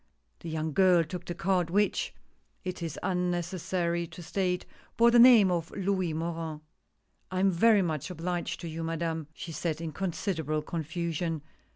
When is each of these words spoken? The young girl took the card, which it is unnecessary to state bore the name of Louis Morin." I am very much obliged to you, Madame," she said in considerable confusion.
The 0.39 0.49
young 0.49 0.73
girl 0.73 1.03
took 1.03 1.25
the 1.25 1.35
card, 1.35 1.69
which 1.69 2.11
it 2.63 2.81
is 2.81 2.97
unnecessary 3.03 4.07
to 4.07 4.23
state 4.23 4.65
bore 4.97 5.11
the 5.11 5.19
name 5.19 5.51
of 5.51 5.69
Louis 5.77 6.11
Morin." 6.11 6.61
I 7.31 7.39
am 7.39 7.51
very 7.51 7.83
much 7.83 8.09
obliged 8.09 8.61
to 8.61 8.67
you, 8.67 8.83
Madame," 8.83 9.27
she 9.35 9.51
said 9.51 9.79
in 9.79 9.91
considerable 9.91 10.63
confusion. 10.63 11.43